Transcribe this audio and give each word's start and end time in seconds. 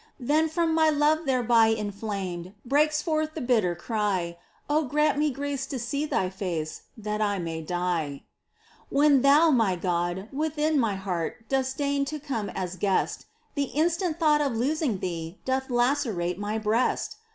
POEMS. 0.17 0.21
15 0.29 0.35
Then 0.35 0.49
from 0.49 0.73
my 0.73 0.89
love 0.89 1.25
thereby 1.25 1.67
inflamed 1.67 2.55
Breaks 2.65 3.03
forth 3.03 3.35
the 3.35 3.39
bitter 3.39 3.75
cry— 3.75 4.35
Oh 4.67 4.85
grant 4.85 5.19
me 5.19 5.29
grace 5.29 5.67
to 5.67 5.77
see 5.77 6.07
Thy 6.07 6.27
face, 6.27 6.81
That 6.97 7.21
I 7.21 7.37
may 7.37 7.61
die! 7.61 8.23
When 8.89 9.21
Thou, 9.21 9.51
my 9.51 9.75
God, 9.75 10.27
within 10.33 10.79
my 10.79 10.95
heart 10.95 11.47
Dost 11.49 11.77
deign 11.77 12.05
to 12.05 12.17
come 12.19 12.49
as 12.49 12.77
Guest, 12.77 13.27
The 13.53 13.69
instant 13.77 14.17
thought 14.19 14.41
of 14.41 14.57
losing 14.57 15.01
Thee 15.01 15.37
Doth 15.45 15.69
lacerate 15.69 16.39
my 16.39 16.57
breast! 16.57 17.17